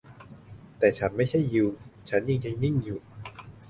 [0.77, 1.67] แต่ฉันไม่ใช่ยิว
[2.09, 2.99] ฉันจึงยังนิ่งอยู่